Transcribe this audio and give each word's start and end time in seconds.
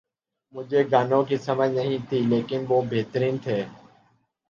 مجھے 0.53 0.81
گانوں 0.91 1.21
کی 1.23 1.37
سمجھ 1.37 1.69
نہیں 1.71 1.97
تھی 2.09 2.19
لیکن 2.25 2.65
وہ 2.69 2.81
بہترین 2.91 3.37
تھے 3.37 3.63